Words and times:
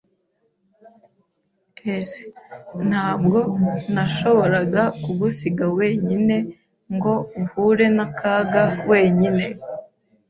[S] 2.05 2.09
Ntabwo 2.89 3.39
nashoboraga 3.93 4.83
kugusiga 5.03 5.65
wenyine 5.77 6.35
ngo 6.95 7.13
uhure 7.41 7.85
n'akaga 7.95 8.63
wenyine. 8.89 9.45